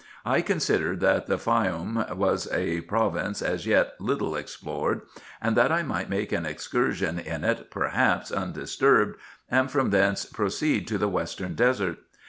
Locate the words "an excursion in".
6.31-7.43